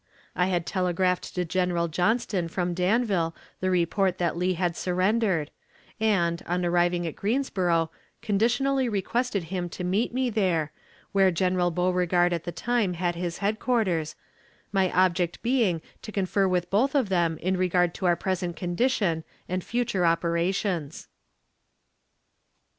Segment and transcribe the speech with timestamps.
[0.35, 5.51] I had telegraphed to General Johnston from Danville the report that Lee had surrendered,
[5.99, 10.71] and, on arriving at Greensboro, conditionally requested him to meet me there,
[11.11, 14.15] where General Beauregard at the time had his headquarters,
[14.71, 19.23] my object being to confer with both of them in regard to our present condition
[19.47, 21.09] and future operations.